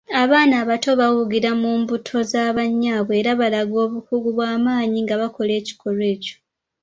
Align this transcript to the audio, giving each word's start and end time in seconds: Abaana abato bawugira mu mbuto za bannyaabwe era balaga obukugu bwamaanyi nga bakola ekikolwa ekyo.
Abaana 0.23 0.53
abato 0.63 0.89
bawugira 0.99 1.49
mu 1.61 1.71
mbuto 1.81 2.15
za 2.31 2.43
bannyaabwe 2.57 3.13
era 3.21 3.31
balaga 3.41 3.77
obukugu 3.85 4.29
bwamaanyi 4.35 4.99
nga 5.05 5.15
bakola 5.21 5.51
ekikolwa 5.61 6.05
ekyo. 6.13 6.35